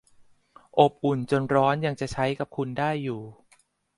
[0.79, 3.21] อบอุ่นจนร้อนยังจะใช้กับคุณได้อยู่